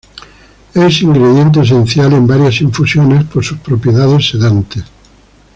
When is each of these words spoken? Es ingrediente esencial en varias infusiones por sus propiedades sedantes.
Es 0.73 0.99
ingrediente 1.03 1.61
esencial 1.61 2.13
en 2.13 2.25
varias 2.25 2.59
infusiones 2.61 3.23
por 3.25 3.43
sus 3.45 3.59
propiedades 3.59 4.29
sedantes. 4.29 4.83